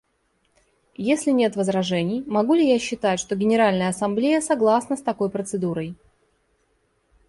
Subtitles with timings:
[0.95, 5.93] Если нет возражений, могу ли я считать, что Генеральная Ассамблея согласна с такой процедурой?